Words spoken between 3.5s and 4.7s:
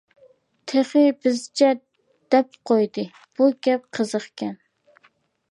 گەپ قىزىقكەن.